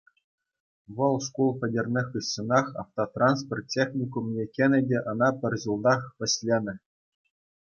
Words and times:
Вӑл 0.99 1.15
шкул 1.25 1.49
пӗтернӗ 1.63 2.03
хыҫҫӑнах 2.09 2.67
автотранспорт 2.85 3.65
техникумне 3.75 4.43
кӗнӗ 4.57 4.79
те 4.93 4.97
ӑна 5.15 5.29
пӗр 5.45 5.53
ҫултах 5.67 6.01
вӗҫленӗ. 6.17 6.75